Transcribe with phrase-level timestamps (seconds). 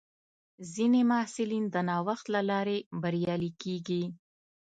[0.73, 4.03] ځینې محصلین د نوښت له لارې بریالي کېږي.